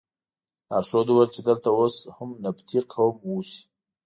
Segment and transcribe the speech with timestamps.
[0.69, 3.59] لارښود وویل چې دلته اوس هم نبطي قوم اوسي.